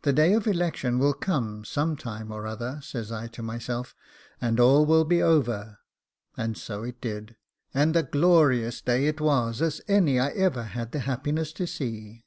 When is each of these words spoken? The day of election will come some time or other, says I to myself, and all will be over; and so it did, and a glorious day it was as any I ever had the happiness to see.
The 0.00 0.14
day 0.14 0.32
of 0.32 0.46
election 0.46 0.98
will 0.98 1.12
come 1.12 1.62
some 1.66 1.94
time 1.98 2.32
or 2.32 2.46
other, 2.46 2.80
says 2.82 3.12
I 3.12 3.26
to 3.36 3.42
myself, 3.42 3.94
and 4.40 4.58
all 4.58 4.86
will 4.86 5.04
be 5.04 5.20
over; 5.20 5.78
and 6.38 6.56
so 6.56 6.84
it 6.84 7.02
did, 7.02 7.36
and 7.74 7.94
a 7.96 8.02
glorious 8.02 8.80
day 8.80 9.08
it 9.08 9.20
was 9.20 9.60
as 9.60 9.82
any 9.88 10.18
I 10.18 10.28
ever 10.30 10.62
had 10.62 10.92
the 10.92 11.00
happiness 11.00 11.52
to 11.52 11.66
see. 11.66 12.24